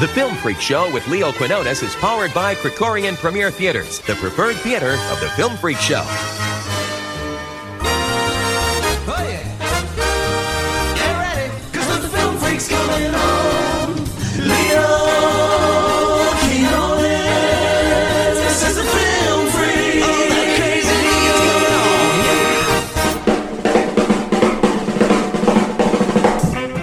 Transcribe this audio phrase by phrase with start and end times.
[0.00, 4.56] The Film Freak Show with Leo Quinones is powered by Krikorian Premier Theaters, the preferred
[4.56, 6.06] theater of The Film Freak Show.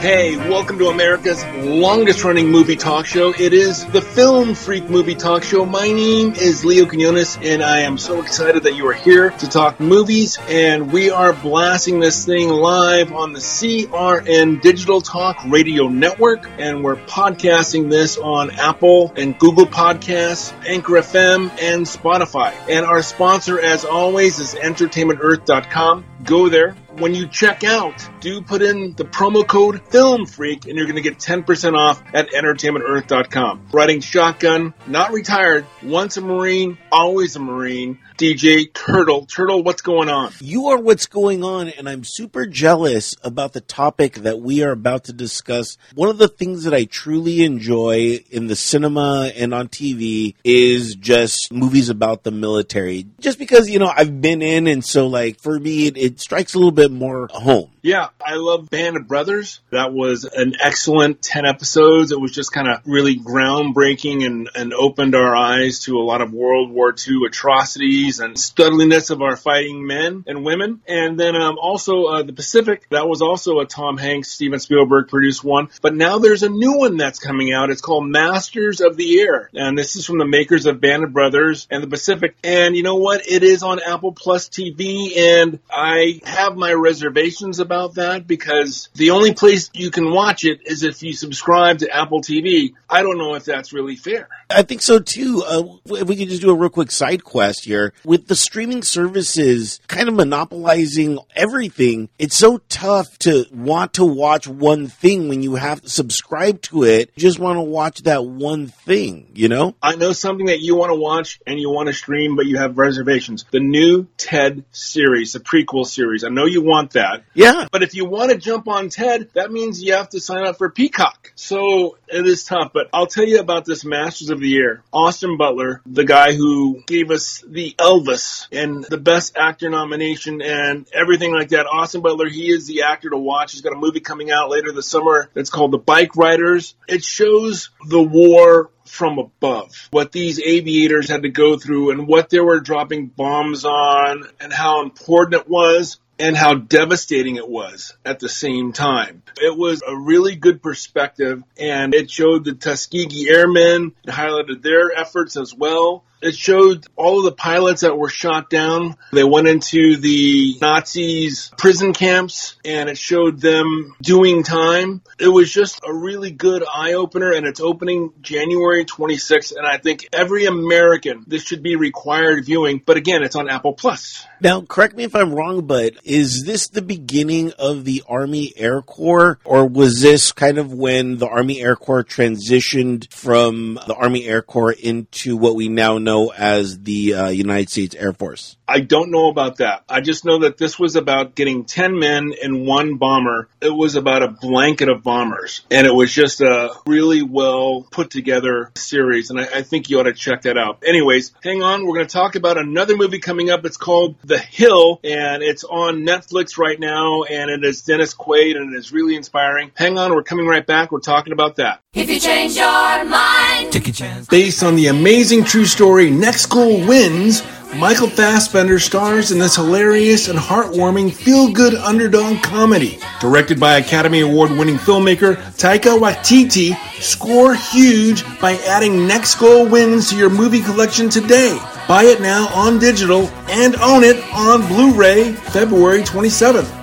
[0.00, 3.34] Hey, welcome to America's longest running movie talk show.
[3.38, 5.66] It is the Film Freak Movie Talk Show.
[5.66, 9.46] My name is Leo Quinones, and I am so excited that you are here to
[9.46, 10.38] talk movies.
[10.48, 16.48] And we are blasting this thing live on the CRN Digital Talk Radio Network.
[16.56, 22.54] And we're podcasting this on Apple and Google Podcasts, Anchor FM, and Spotify.
[22.70, 26.06] And our sponsor, as always, is EntertainmentEarth.com.
[26.24, 26.74] Go there.
[27.00, 30.96] When you check out, do put in the promo code Film Freak, and you're going
[30.96, 33.68] to get 10% off at EntertainmentEarth.com.
[33.72, 38.00] Riding shotgun, not retired, once a Marine, always a Marine.
[38.20, 39.24] DJ Turtle.
[39.24, 40.30] Turtle, what's going on?
[40.40, 44.72] You are what's going on, and I'm super jealous about the topic that we are
[44.72, 45.78] about to discuss.
[45.94, 50.96] One of the things that I truly enjoy in the cinema and on TV is
[50.96, 53.06] just movies about the military.
[53.20, 56.52] Just because, you know, I've been in, and so, like, for me, it, it strikes
[56.52, 57.70] a little bit more home.
[57.82, 59.60] Yeah, I love Band of Brothers.
[59.70, 62.12] That was an excellent 10 episodes.
[62.12, 66.20] It was just kind of really groundbreaking and, and opened our eyes to a lot
[66.20, 70.82] of World War II atrocities and studliness of our fighting men and women.
[70.86, 75.08] And then um, also uh, The Pacific, that was also a Tom Hanks, Steven Spielberg
[75.08, 75.68] produced one.
[75.80, 77.70] But now there's a new one that's coming out.
[77.70, 79.48] It's called Masters of the Air.
[79.54, 82.36] And this is from the makers of Band of Brothers and The Pacific.
[82.44, 83.26] And you know what?
[83.26, 85.16] It is on Apple Plus TV.
[85.16, 90.66] And I have my reservations about that because the only place you can watch it
[90.66, 92.74] is if you subscribe to Apple TV.
[92.88, 94.28] I don't know if that's really fair.
[94.50, 95.44] I think so too.
[95.46, 95.62] Uh,
[95.96, 97.92] if we could just do a real quick side quest here.
[98.04, 104.48] With the streaming services kind of monopolizing everything, it's so tough to want to watch
[104.48, 107.10] one thing when you have to subscribe to it.
[107.14, 109.76] You just want to watch that one thing, you know?
[109.82, 112.58] I know something that you want to watch and you want to stream, but you
[112.58, 113.44] have reservations.
[113.50, 116.24] The new TED series, the prequel series.
[116.24, 117.22] I know you want that.
[117.34, 117.59] Yeah.
[117.70, 120.58] But if you want to jump on TED, that means you have to sign up
[120.58, 121.32] for Peacock.
[121.34, 122.72] So it is tough.
[122.72, 124.82] But I'll tell you about this Masters of the Air.
[124.92, 130.86] Austin Butler, the guy who gave us the Elvis and the Best Actor nomination and
[130.92, 131.66] everything like that.
[131.66, 133.52] Austin Butler, he is the actor to watch.
[133.52, 136.74] He's got a movie coming out later this summer that's called The Bike Riders.
[136.88, 139.88] It shows the war from above.
[139.90, 144.52] What these aviators had to go through and what they were dropping bombs on and
[144.52, 149.22] how important it was and how devastating it was at the same time.
[149.40, 154.92] It was a really good perspective and it showed the Tuskegee Airmen, it highlighted their
[154.96, 156.04] efforts as well.
[156.22, 158.96] It showed all of the pilots that were shot down.
[159.12, 165.00] They went into the Nazis' prison camps and it showed them doing time.
[165.18, 169.56] It was just a really good eye opener and it's opening January 26th.
[169.56, 172.82] And I think every American, this should be required viewing.
[172.84, 174.26] But again, it's on Apple Plus.
[174.42, 178.82] Now, correct me if I'm wrong, but is this the beginning of the Army Air
[178.82, 184.26] Corps, or was this kind of when the Army Air Corps transitioned from the Army
[184.26, 188.56] Air Corps into what we now know as the uh, United States Air Force?
[188.70, 189.82] I don't know about that.
[189.88, 193.48] I just know that this was about getting 10 men in one bomber.
[193.60, 195.62] It was about a blanket of bombers.
[195.72, 199.30] And it was just a really well put together series.
[199.30, 200.84] And I, I think you ought to check that out.
[200.86, 201.84] Anyways, hang on.
[201.84, 203.64] We're going to talk about another movie coming up.
[203.64, 207.24] It's called The Hill and it's on Netflix right now.
[207.24, 209.72] And it is Dennis Quaid and it is really inspiring.
[209.74, 210.14] Hang on.
[210.14, 210.92] We're coming right back.
[210.92, 211.80] We're talking about that.
[211.92, 214.28] If you change your mind, take a chance.
[214.28, 217.42] Based on the amazing true story Next Goal Wins,
[217.76, 222.98] Michael Fassbender stars in this hilarious and heartwarming feel-good underdog comedy.
[223.20, 230.16] Directed by Academy Award-winning filmmaker Taika Waititi, score huge by adding Next Goal Wins to
[230.16, 231.56] your movie collection today.
[231.86, 236.76] Buy it now on digital and own it on Blu-ray February 27th.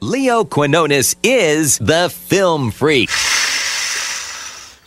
[0.00, 3.10] Leo Quinones is the Film Freak.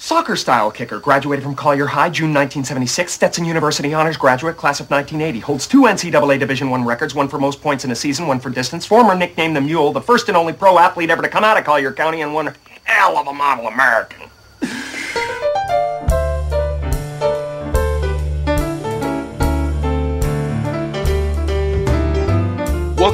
[0.09, 3.13] Soccer style kicker, graduated from Collier High, June 1976.
[3.13, 5.39] Stetson University honors graduate, class of 1980.
[5.41, 8.49] Holds two NCAA Division I records, one for most points in a season, one for
[8.49, 8.87] distance.
[8.87, 11.63] Former nicknamed the Mule, the first and only pro athlete ever to come out of
[11.63, 14.31] Collier County, and one hell of a model American.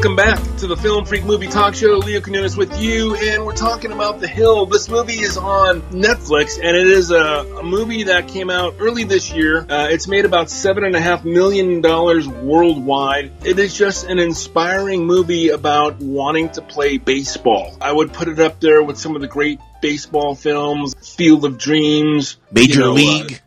[0.05, 1.97] Welcome back to the Film Freak Movie Talk Show.
[1.97, 4.67] Leo Quinones with you, and we're talking about The Hill.
[4.67, 9.03] This movie is on Netflix, and it is a, a movie that came out early
[9.03, 9.65] this year.
[9.67, 13.31] Uh, it's made about seven and a half million dollars worldwide.
[13.43, 17.75] It is just an inspiring movie about wanting to play baseball.
[17.81, 21.57] I would put it up there with some of the great baseball films, Field of
[21.57, 23.41] Dreams, Major you know, uh, League.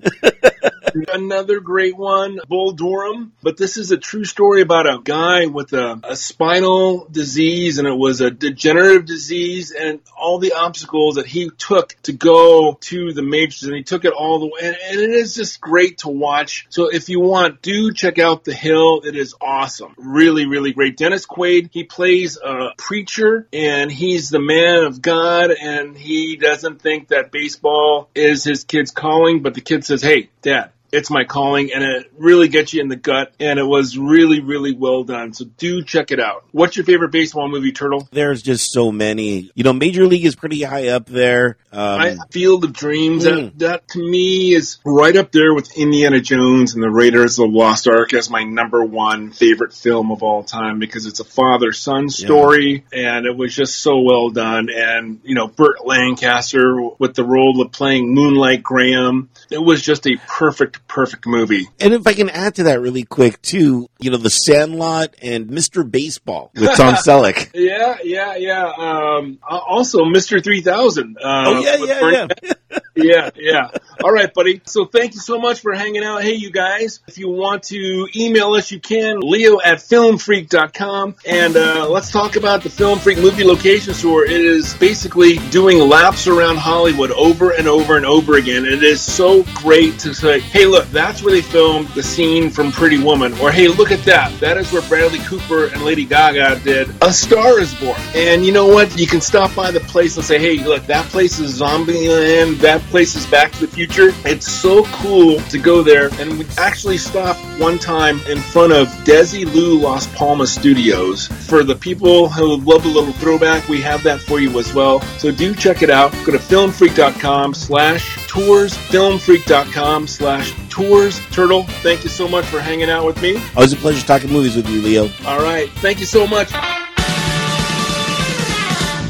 [1.12, 3.32] Another great one, Bull Durham.
[3.42, 7.88] But this is a true story about a guy with a, a spinal disease, and
[7.88, 13.12] it was a degenerative disease, and all the obstacles that he took to go to
[13.12, 14.60] the majors, and he took it all the way.
[14.62, 16.66] And, and it is just great to watch.
[16.70, 19.02] So if you want, do check out The Hill.
[19.04, 19.94] It is awesome.
[19.96, 20.96] Really, really great.
[20.96, 26.82] Dennis Quaid, he plays a preacher, and he's the man of God, and he doesn't
[26.82, 31.24] think that baseball is his kid's calling, but the kid says, hey, dad, it's my
[31.24, 35.04] calling and it really gets you in the gut and it was really really well
[35.04, 38.90] done so do check it out what's your favorite baseball movie turtle There's just so
[38.92, 39.50] many.
[39.54, 41.56] You know, Major League is pretty high up there.
[41.72, 43.52] Um, I, Field of Dreams, Mm.
[43.52, 47.50] that, that to me is right up there with Indiana Jones and the Raiders of
[47.50, 51.24] the Lost Ark as my number one favorite film of all time because it's a
[51.24, 54.68] father son story and it was just so well done.
[54.74, 60.06] And, you know, Burt Lancaster with the role of playing Moonlight Graham, it was just
[60.06, 61.68] a perfect, perfect movie.
[61.80, 65.48] and if I can add to that really quick too, you know, The Sandlot and
[65.48, 65.88] Mr.
[65.88, 67.50] Baseball with Tom Selleck.
[67.54, 68.72] Yeah, yeah, yeah.
[68.76, 70.42] Um, also, Mr.
[70.42, 71.16] 3000.
[71.18, 72.52] Uh, Oh yeah, yeah, yeah.
[72.94, 73.70] Yeah, yeah.
[74.02, 74.60] All right, buddy.
[74.64, 76.22] So thank you so much for hanging out.
[76.22, 79.20] Hey, you guys, if you want to email us, you can.
[79.20, 81.16] Leo at filmfreak.com.
[81.26, 84.24] And uh, let's talk about the Film Freak movie location store.
[84.24, 88.64] It is basically doing laps around Hollywood over and over and over again.
[88.64, 92.72] It is so great to say, hey, look, that's where they filmed the scene from
[92.72, 93.32] Pretty Woman.
[93.38, 94.38] Or hey, look at that.
[94.40, 98.00] That is where Bradley Cooper and Lady Gaga did A Star is Born.
[98.14, 98.98] And you know what?
[98.98, 102.57] You can stop by the place and say, hey, look, that place is Zombieland.
[102.60, 104.10] That place is Back to the Future.
[104.24, 106.10] It's so cool to go there.
[106.20, 111.28] And we actually stopped one time in front of Desilu Las Palmas Studios.
[111.28, 115.00] For the people who love a little throwback, we have that for you as well.
[115.18, 116.10] So do check it out.
[116.24, 121.20] Go to filmfreak.com slash tours, filmfreak.com slash tours.
[121.30, 123.40] Turtle, thank you so much for hanging out with me.
[123.54, 125.08] Always a pleasure talking movies with you, Leo.
[125.24, 125.70] All right.
[125.76, 126.48] Thank you so much.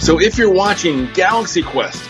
[0.03, 2.08] So if you're watching Galaxy Quest,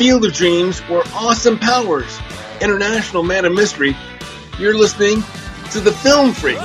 [0.00, 2.18] Field of Dreams, or Austin Powers,
[2.62, 3.94] International Man of Mystery,
[4.58, 5.22] you're listening
[5.72, 6.56] to the Film Freak.